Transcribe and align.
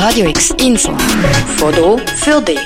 Radio 0.00 0.28
X 0.28 0.50
Info. 0.64 0.92
Foto 1.56 1.98
für 1.98 2.40
dich. 2.40 2.60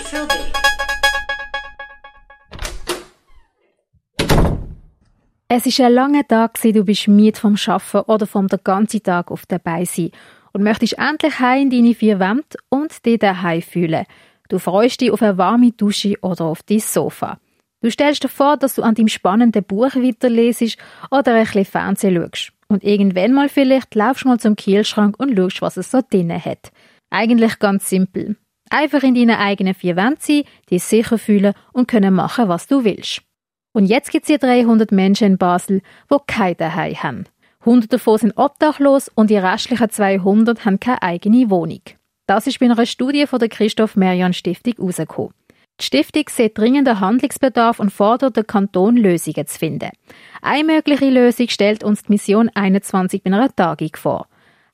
Es 5.49 5.65
ist 5.65 5.81
ein 5.81 5.95
langer 5.95 6.29
Tag, 6.29 6.61
du 6.61 6.85
bist 6.85 7.09
müde 7.09 7.41
vom 7.41 7.57
Arbeiten 7.67 8.11
oder 8.11 8.27
vom 8.27 8.49
den 8.49 8.61
ganzen 8.63 9.03
Tag 9.03 9.31
auf 9.31 9.47
dabei 9.47 9.87
sein 9.87 10.11
und 10.53 10.63
möchtest 10.63 10.99
endlich 10.99 11.41
heim 11.41 11.63
in 11.63 11.71
deine 11.71 11.95
vier 11.95 12.21
Wände 12.21 12.59
und 12.69 13.07
dich 13.07 13.19
daheim 13.19 13.63
fühlen. 13.63 14.05
Du 14.51 14.59
freust 14.59 15.01
dich 15.01 15.11
auf 15.11 15.23
eine 15.23 15.39
warme 15.39 15.73
Dusche 15.73 16.17
oder 16.21 16.45
auf 16.45 16.63
dein 16.63 16.81
Sofa. 16.81 17.39
Du 17.81 17.91
stellst 17.91 18.25
dir 18.25 18.29
vor, 18.29 18.59
dass 18.59 18.75
du 18.75 18.83
an 18.83 18.95
deinem 18.95 19.09
spannenden 19.09 19.65
Buch 19.65 19.95
weiterlesest 19.95 20.77
oder 21.11 21.33
ein 21.33 21.45
bisschen 21.45 21.65
Fernsehen 21.65 22.15
schaust. 22.15 22.53
Und 22.69 22.85
irgendwann 22.85 23.33
mal 23.33 23.49
vielleicht 23.49 23.95
laufst 23.95 24.25
du 24.25 24.29
mal 24.29 24.39
zum 24.39 24.55
Kühlschrank 24.55 25.19
und 25.19 25.35
schaust, 25.35 25.63
was 25.63 25.79
es 25.79 25.91
so 25.91 26.01
drinnen 26.07 26.45
hat. 26.45 26.71
Eigentlich 27.13 27.59
ganz 27.59 27.91
simpel. 27.91 28.37
Einfach 28.71 29.03
in 29.03 29.15
deinen 29.15 29.37
eigenen 29.37 29.75
vier 29.75 29.97
Wänden 29.97 30.17
sein, 30.19 30.45
dich 30.71 30.83
sicher 30.83 31.19
fühlen 31.19 31.53
und 31.75 31.87
können 31.87 32.15
machen, 32.15 32.49
was 32.49 32.67
du 32.67 32.85
willst. 32.85 33.21
Und 33.75 33.85
jetzt 33.85 34.11
gibt 34.11 34.25
es 34.25 34.29
hier 34.29 34.39
300 34.39 34.93
Menschen 34.93 35.27
in 35.27 35.39
Basel, 35.39 35.83
die 36.11 36.17
kein 36.27 36.57
Daheim 36.57 37.03
haben. 37.03 37.25
100 37.61 37.93
davon 37.93 38.17
sind 38.17 38.37
obdachlos 38.39 39.11
und 39.15 39.29
die 39.29 39.37
restlichen 39.37 39.91
200 39.91 40.65
haben 40.65 40.81
keine 40.81 41.03
eigene 41.03 41.51
Wohnung. 41.51 41.83
Das 42.27 42.47
ist 42.47 42.61
bei 42.61 42.67
einer 42.67 42.87
Studie 42.87 43.27
von 43.27 43.39
der 43.39 43.51
Christoph 43.51 43.95
Merian 43.95 44.33
Stiftung 44.33 44.73
herausgekommen. 44.79 45.35
Die 45.81 45.85
Stiftung 45.85 46.25
sieht 46.31 46.57
dringenden 46.57 47.01
Handlungsbedarf 47.01 47.79
und 47.79 47.91
fordert 47.91 48.39
den 48.39 48.47
Kanton, 48.47 48.97
Lösungen 48.97 49.47
zu 49.47 49.59
finden. 49.59 49.91
Eine 50.41 50.65
mögliche 50.65 51.11
Lösung 51.11 51.49
stellt 51.51 51.85
uns 51.85 52.05
die 52.05 52.13
Mission 52.13 52.49
21 52.55 53.23
bei 53.23 53.31
einer 53.31 53.55
Tagung 53.55 53.91
vor. 53.97 54.29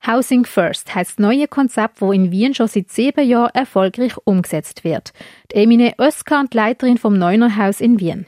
Housing 0.06 0.44
First 0.44 0.94
heißt 0.94 1.12
das 1.12 1.18
neue 1.18 1.48
Konzept, 1.48 2.00
das 2.00 2.12
in 2.12 2.30
Wien 2.30 2.54
schon 2.54 2.68
seit 2.68 2.90
sieben 2.90 3.26
Jahren 3.26 3.54
erfolgreich 3.54 4.14
umgesetzt 4.24 4.84
wird. 4.84 5.12
Die 5.52 5.56
Emine 5.56 5.94
Özkan, 6.00 6.48
die 6.52 6.56
Leiterin 6.56 6.98
vom 6.98 7.18
Neuner 7.18 7.56
Haus 7.56 7.80
in 7.80 8.00
Wien. 8.00 8.26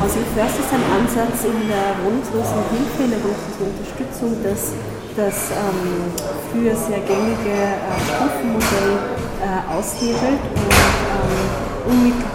Housing 0.00 0.24
First 0.34 0.60
ist 0.60 0.72
ein 0.72 0.82
Ansatz 1.00 1.44
in 1.44 1.68
der 1.68 2.04
wohnungslosen 2.04 2.62
Hilfe, 2.70 3.02
in 3.04 3.10
der 3.10 3.22
wohnungslosen 3.22 3.78
Unterstützung, 3.78 4.36
das 4.44 4.74
das 5.18 5.50
ähm, 5.50 6.14
für 6.52 6.76
sehr 6.76 7.00
gängige 7.00 7.58
äh, 7.58 7.98
Stufenmodell 8.06 8.94
äh, 9.42 9.74
aushebelt 9.74 10.40
und 10.54 10.70
ähm, 10.70 11.17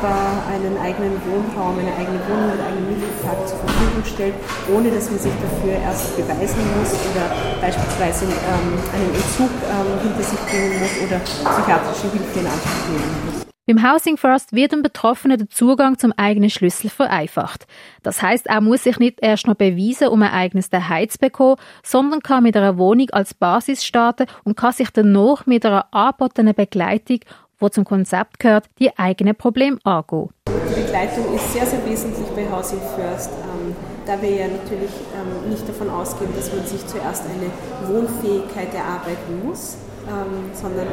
unmittelbar 0.04 0.44
einen 0.52 0.78
eigenen 0.78 1.14
Wohnraum, 1.26 1.80
eine 1.80 1.96
eigene 1.96 2.20
Wohnung 2.28 2.52
mit 2.52 2.60
eigenem 2.60 2.88
Mietvertrag 2.90 3.48
zur 3.48 3.58
Verfügung 3.60 4.04
stellt, 4.06 4.34
ohne 4.74 4.92
dass 4.92 5.10
man 5.10 5.20
sich 5.20 5.32
dafür 5.32 5.74
erst 5.82 6.18
beweisen 6.18 6.64
muss 6.78 6.94
oder 7.12 7.32
beispielsweise 7.62 8.26
ähm, 8.26 8.80
einen 8.94 9.16
Entzug 9.16 9.50
ähm, 9.50 10.00
hinter 10.02 10.24
sich 10.24 10.40
bringen 10.40 10.80
muss 10.80 11.08
oder 11.08 11.20
psychiatrische 11.20 12.12
Hilfe 12.12 12.40
in 12.40 12.48
Anspruch 12.48 12.90
nehmen 12.90 13.26
muss. 13.26 13.44
Beim 13.66 13.82
Housing 13.82 14.18
First 14.18 14.52
wird 14.52 14.74
dem 14.74 14.82
Betroffenen 14.82 15.38
der 15.38 15.50
Zugang 15.50 15.98
zum 15.98 16.12
eigenen 16.18 16.50
Schlüssel 16.50 16.90
vereinfacht. 16.90 17.66
Das 18.02 18.22
heißt, 18.22 18.48
er 18.48 18.60
muss 18.60 18.84
sich 18.84 19.00
nicht 19.00 19.20
erst 19.22 19.48
noch 19.48 19.56
beweisen, 19.56 20.10
um 20.10 20.22
ein 20.22 20.34
eigenes 20.34 20.70
Zuhause 20.70 21.08
zu 21.08 21.20
bekommen, 21.20 21.56
sondern 21.82 22.20
kann 22.20 22.44
mit 22.44 22.58
einer 22.58 22.78
Wohnung 22.78 23.10
als 23.12 23.34
Basis 23.34 23.86
starten 23.86 24.26
und 24.44 24.58
kann 24.58 24.74
sich 24.74 24.90
danach 24.90 25.46
mit 25.46 25.66
einer 25.66 25.86
angebotenen 25.94 26.54
Begleitung 26.54 27.20
wo 27.64 27.70
zum 27.70 27.86
Konzept 27.86 28.40
gehört, 28.40 28.66
die 28.78 28.96
eigenen 29.00 29.36
Probleme 29.36 29.80
angehen. 29.86 30.30
Die 30.70 30.82
Begleitung 30.82 31.34
ist 31.34 31.54
sehr, 31.54 31.66
sehr 31.66 31.84
wesentlich 31.86 32.28
bei 32.36 32.46
Housing 32.52 32.82
First, 32.96 33.32
ähm, 33.32 33.74
da 34.06 34.22
wir 34.22 34.30
ja 34.30 34.48
natürlich 34.48 34.92
ähm, 35.16 35.50
nicht 35.50 35.68
davon 35.68 35.90
ausgehen, 35.90 36.30
dass 36.36 36.54
man 36.54 36.66
sich 36.66 36.86
zuerst 36.86 37.24
eine 37.24 37.50
Wohnfähigkeit 37.88 38.74
erarbeiten 38.74 39.48
muss, 39.48 39.78
ähm, 40.06 40.52
sondern 40.54 40.88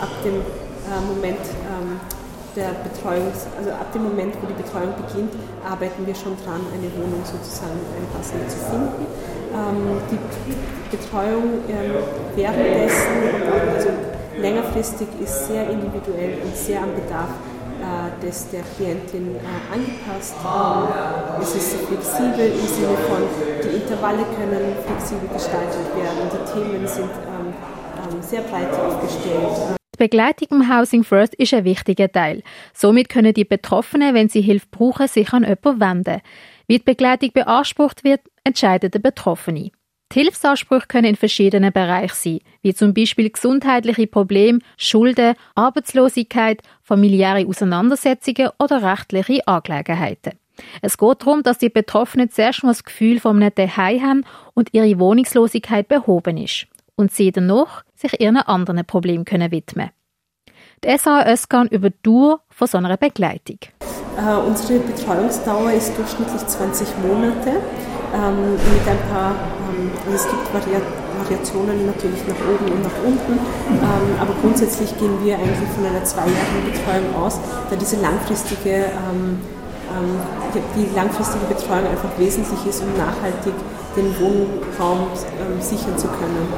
ab 0.00 0.08
dem 0.24 0.40
äh, 0.40 1.00
Moment 1.06 1.44
ähm, 1.68 2.00
der 2.56 2.72
Betreuung, 2.88 3.28
also 3.58 3.70
ab 3.72 3.92
dem 3.92 4.04
Moment, 4.04 4.34
wo 4.40 4.46
die 4.46 4.54
Betreuung 4.54 4.94
beginnt, 4.96 5.34
arbeiten 5.68 6.06
wir 6.06 6.14
schon 6.14 6.38
dran, 6.40 6.64
eine 6.72 6.88
Wohnung 6.96 7.20
sozusagen 7.24 7.76
eine 7.92 8.06
passende 8.16 8.48
zu 8.48 8.56
finden. 8.64 9.04
Ähm, 9.52 10.00
die 10.08 10.96
Betreuung 10.96 11.60
ähm, 11.68 12.00
währenddessen, 12.34 13.12
also 13.76 13.90
längerfristig 14.40 15.08
ist 15.22 15.48
sehr 15.48 15.68
individuell 15.70 16.38
und 16.44 16.56
sehr 16.56 16.82
am 16.82 16.94
Bedarf 16.94 17.28
äh, 17.80 18.24
des, 18.24 18.48
der 18.50 18.62
Klientin 18.76 19.36
äh, 19.36 19.74
angepasst. 19.74 20.34
Ähm, 20.42 21.42
es 21.42 21.54
ist 21.54 21.76
flexibel 21.86 22.46
im 22.46 22.66
Sinne 22.66 22.96
von, 23.08 23.22
die 23.62 23.76
Intervalle 23.76 24.24
können 24.36 24.74
flexibel 24.86 25.28
gestaltet 25.32 25.86
werden, 25.96 26.30
die 26.32 26.52
Themen 26.52 26.86
sind 26.86 27.10
ähm, 27.10 27.52
ähm, 28.12 28.22
sehr 28.22 28.42
breit 28.42 28.72
aufgestellt. 28.72 29.76
Die 29.94 29.98
Begleitung 29.98 30.48
im 30.50 30.74
Housing 30.74 31.04
First 31.04 31.34
ist 31.34 31.54
ein 31.54 31.64
wichtiger 31.64 32.10
Teil. 32.10 32.42
Somit 32.72 33.08
können 33.08 33.32
die 33.32 33.44
Betroffenen, 33.44 34.14
wenn 34.14 34.28
sie 34.28 34.40
Hilfe 34.40 34.66
brauchen, 34.70 35.06
sich 35.06 35.32
an 35.32 35.44
jemanden 35.44 35.80
wenden. 35.80 36.20
Wie 36.66 36.78
die 36.78 36.84
Begleitung 36.84 37.30
beansprucht 37.32 38.02
wird, 38.02 38.20
entscheidet 38.42 38.94
der 38.94 38.98
Betroffene. 38.98 39.70
Die 40.12 40.20
Hilfsansprüche 40.20 40.86
können 40.86 41.06
in 41.06 41.16
verschiedenen 41.16 41.72
Bereichen 41.72 42.14
sein, 42.14 42.38
wie 42.62 42.74
zum 42.74 42.94
Beispiel 42.94 43.30
gesundheitliche 43.30 44.06
Probleme, 44.06 44.60
Schulden, 44.76 45.34
Arbeitslosigkeit, 45.54 46.62
familiäre 46.82 47.46
Auseinandersetzungen 47.46 48.50
oder 48.58 48.82
rechtliche 48.82 49.46
Angelegenheiten. 49.46 50.38
Es 50.82 50.98
geht 50.98 51.22
darum, 51.22 51.42
dass 51.42 51.58
die 51.58 51.68
Betroffenen 51.68 52.30
zuerst 52.30 52.62
mal 52.62 52.70
das 52.70 52.84
Gefühl 52.84 53.18
von 53.18 53.42
einem 53.42 53.54
Zuhause 53.54 54.02
haben 54.02 54.24
und 54.54 54.68
ihre 54.72 54.98
Wohnungslosigkeit 54.98 55.88
behoben 55.88 56.36
ist 56.36 56.66
und 56.96 57.12
sie 57.12 57.32
danach 57.32 57.82
sich 57.94 58.20
ihren 58.20 58.36
anderen 58.36 58.84
Problemen 58.84 59.24
können 59.24 59.50
widmen 59.50 59.90
Die 60.84 60.96
SA 60.96 61.30
Öskan 61.30 61.68
über 61.68 61.90
die 61.90 62.02
Dauer 62.02 62.40
von 62.50 62.68
so 62.68 62.78
einer 62.78 62.96
Begleitung. 62.96 63.58
Äh, 64.16 64.36
unsere 64.36 64.78
Betreuungsdauer 64.78 65.72
ist 65.72 65.96
durchschnittlich 65.98 66.46
20 66.46 66.88
Monate 66.98 67.60
ähm, 68.14 68.52
mit 68.54 68.86
ein 68.86 69.02
paar 69.10 69.34
ähm, 69.74 69.90
also 70.06 70.16
es 70.16 70.30
gibt 70.30 70.54
Vari 70.54 70.80
Variationen 71.18 71.86
natürlich 71.86 72.26
nach 72.26 72.36
oben 72.48 72.72
und 72.72 72.82
nach 72.82 72.98
unten, 73.04 73.32
ähm, 73.32 74.20
aber 74.20 74.34
grundsätzlich 74.40 74.96
gehen 74.98 75.24
wir 75.24 75.36
eigentlich 75.36 75.68
von 75.74 75.86
einer 75.86 76.04
zweijährigen 76.04 76.72
Betreuung 76.72 77.14
aus, 77.14 77.38
da 77.70 77.76
diese 77.76 78.00
langfristige, 78.00 78.90
ähm, 78.92 79.38
ähm, 79.94 80.18
die, 80.54 80.80
die, 80.80 80.94
langfristige 80.94 81.46
Betreuung 81.46 81.86
einfach 81.86 82.10
wesentlich 82.18 82.66
ist, 82.66 82.82
um 82.82 82.96
nachhaltig 82.98 83.54
den 83.96 84.10
Wohnraum 84.18 85.08
ähm, 85.40 85.60
sichern 85.60 85.96
zu 85.96 86.08
können. 86.08 86.48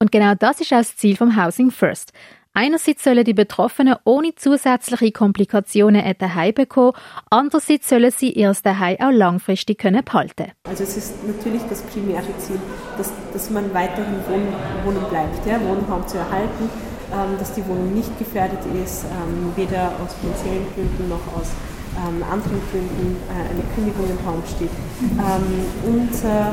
Und 0.00 0.12
genau 0.12 0.34
das 0.34 0.60
ist 0.60 0.72
auch 0.72 0.78
das 0.78 0.96
Ziel 0.96 1.16
vom 1.16 1.36
Housing 1.36 1.70
First. 1.70 2.12
Einerseits 2.54 3.02
sollen 3.02 3.24
die 3.24 3.32
Betroffenen 3.32 3.96
ohne 4.04 4.34
zusätzliche 4.34 5.10
Komplikationen 5.10 6.04
ein 6.04 6.16
Daheim 6.18 6.52
bekommen, 6.52 6.92
andererseits 7.30 7.88
sollen 7.88 8.10
sie 8.10 8.30
ihr 8.30 8.52
Daheim 8.62 8.98
auch 9.00 9.10
langfristig 9.10 9.78
können 9.78 10.04
behalten 10.04 10.52
Also 10.68 10.82
es 10.82 10.98
ist 10.98 11.26
natürlich 11.26 11.62
das 11.70 11.80
primäre 11.80 12.36
Ziel, 12.36 12.60
dass, 12.98 13.10
dass 13.32 13.48
man 13.48 13.72
weiterhin 13.72 14.16
wohnen, 14.28 14.52
wohnen 14.84 15.02
bleibt, 15.08 15.46
ja, 15.46 15.58
Wohnraum 15.62 16.06
zu 16.06 16.18
erhalten, 16.18 16.68
ähm, 17.10 17.38
dass 17.38 17.54
die 17.54 17.66
Wohnung 17.66 17.94
nicht 17.94 18.18
gefährdet 18.18 18.60
ist, 18.84 19.04
ähm, 19.04 19.52
weder 19.56 19.92
aus 20.04 20.12
finanziellen 20.20 20.66
Gründen 20.74 21.08
noch 21.08 21.26
aus 21.34 21.48
ähm, 21.96 22.22
anderen 22.30 22.60
Gründen 22.70 23.16
äh, 23.30 23.48
eine 23.48 23.64
Kündigung 23.74 24.10
im 24.10 24.26
Raum 24.26 24.42
steht. 24.44 24.70
Ähm, 25.00 25.94
und 25.94 26.12
äh, 26.22 26.52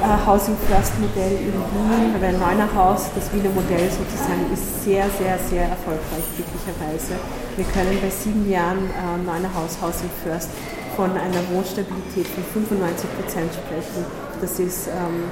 Housing 0.00 0.56
First 0.68 0.98
Modell 0.98 1.32
in 1.32 1.52
Wien, 1.52 2.14
oder 2.16 2.28
ein 2.28 2.38
Neuner 2.38 2.74
Haus, 2.74 3.10
das 3.14 3.32
Wiener 3.32 3.50
Modell 3.50 3.90
sozusagen, 3.90 4.52
ist 4.52 4.84
sehr, 4.84 5.08
sehr, 5.10 5.38
sehr 5.38 5.68
erfolgreich, 5.68 6.24
glücklicherweise. 6.36 7.14
Wir 7.56 7.64
können 7.66 7.98
bei 8.00 8.10
sieben 8.10 8.48
Jahren 8.50 8.88
äh, 8.88 9.24
Neuner 9.24 9.52
Haus 9.54 9.76
Housing 9.82 10.10
First 10.24 10.50
von 10.96 11.10
einer 11.12 11.42
Wohnstabilität 11.52 12.26
von 12.26 12.44
95 12.44 13.10
Prozent 13.16 13.52
sprechen. 13.52 14.04
Das 14.40 14.58
ist, 14.58 14.88
ähm, 14.88 15.24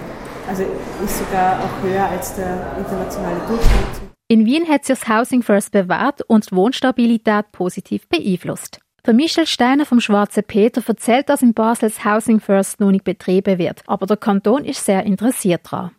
also 0.46 0.64
ist 1.04 1.18
sogar 1.18 1.60
auch 1.60 1.82
höher 1.82 2.06
als 2.06 2.34
der 2.36 2.76
internationale 2.78 3.40
Durchschnitt. 3.48 4.08
In 4.28 4.44
Wien 4.44 4.68
hat 4.68 4.84
sich 4.84 4.98
das 4.98 5.08
Housing 5.08 5.42
First 5.42 5.72
bewährt 5.72 6.22
und 6.22 6.52
Wohnstabilität 6.52 7.50
positiv 7.52 8.06
beeinflusst. 8.08 8.80
Der 9.06 9.14
Michel 9.14 9.46
Steiner 9.46 9.86
vom 9.86 10.00
Schwarzen 10.00 10.42
Peter 10.42 10.82
erzählt, 10.84 11.28
dass 11.28 11.40
in 11.40 11.54
Basel 11.54 11.88
das 11.88 12.04
Housing 12.04 12.40
First 12.40 12.80
noch 12.80 12.90
nicht 12.90 13.04
betrieben 13.04 13.56
wird, 13.56 13.82
aber 13.86 14.06
der 14.06 14.16
Kanton 14.16 14.64
ist 14.64 14.84
sehr 14.84 15.04
interessiert 15.04 15.60
daran. 15.70 15.92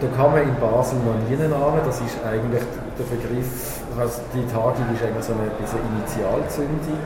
Da 0.00 0.06
kann 0.08 0.32
man 0.32 0.42
in 0.42 0.54
Basel 0.60 0.98
noch 0.98 1.16
nie 1.28 1.36
nehmen, 1.36 1.80
das 1.84 2.00
ist 2.00 2.18
eigentlich 2.24 2.62
der 2.98 3.04
Begriff, 3.04 3.80
was 3.96 4.20
die 4.34 4.46
Tagung 4.52 4.84
ist 4.94 5.02
eigentlich 5.02 5.24
so 5.24 5.32
eine, 5.32 5.44
eine 5.44 5.96
Initialzündung 5.96 6.98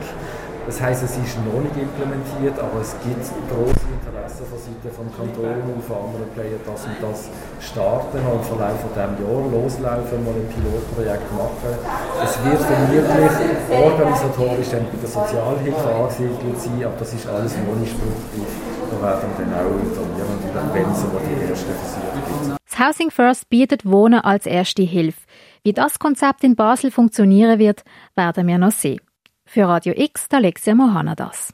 das 0.67 0.81
heißt, 0.81 1.03
es 1.03 1.15
ist 1.15 1.39
noch 1.47 1.63
nicht 1.63 1.79
implementiert, 1.79 2.59
aber 2.59 2.83
es 2.83 2.91
gibt 2.99 3.23
großes 3.23 3.87
Interesse 3.87 4.43
von 4.43 4.59
Seiten 4.59 4.91
vom 4.91 5.07
Kanton 5.15 5.63
und 5.63 5.79
von 5.79 6.11
anderen 6.11 6.27
Playern, 6.35 6.59
dass 6.67 6.83
wir 6.83 6.99
das 6.99 7.31
starten 7.63 8.19
und 8.19 8.43
im 8.43 8.43
Verlauf 8.43 8.75
von 8.83 8.91
diesem 8.91 9.15
Jahr 9.15 9.41
loslaufen, 9.47 10.27
mal 10.27 10.35
ein 10.35 10.51
Pilotprojekt 10.51 11.31
machen. 11.39 11.71
Es 12.19 12.35
wird 12.43 12.59
vermutlich 12.59 13.31
organisatorisch 13.71 14.69
dann 14.75 14.85
bei 14.91 14.99
der 14.99 15.07
Sozialhilfe 15.07 15.87
angesiedelt 15.87 16.59
sein, 16.59 16.83
aber 16.83 16.99
das 16.99 17.13
ist 17.15 17.27
alles 17.31 17.55
noch 17.63 17.79
nicht 17.79 17.95
spruchreif. 17.95 18.51
Da 18.91 18.95
werden 18.99 19.31
dann 19.39 19.51
auch 19.55 19.71
informieren 19.71 20.35
und 20.35 20.73
wenn 20.75 20.91
es 20.91 20.99
die 20.99 21.47
ersten 21.47 21.71
Versuche 21.79 22.11
gibt. 22.27 22.59
Das 22.67 22.75
Housing 22.75 23.09
First 23.09 23.49
bietet 23.49 23.85
Wohnen 23.87 24.19
als 24.19 24.45
erste 24.45 24.83
Hilfe. 24.83 25.21
Wie 25.63 25.71
das 25.71 25.97
Konzept 25.97 26.43
in 26.43 26.55
Basel 26.55 26.91
funktionieren 26.91 27.57
wird, 27.57 27.83
werden 28.15 28.47
wir 28.47 28.57
noch 28.57 28.71
sehen. 28.71 28.99
Für 29.49 29.65
Radio 29.69 29.93
X, 29.95 30.27
Alexia 30.33 30.75
Mohana 30.75 31.15
das. 31.15 31.53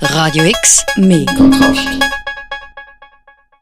Radio 0.00 0.44
X, 0.44 0.86
mehr 0.96 1.26
Kontrast. 1.26 2.00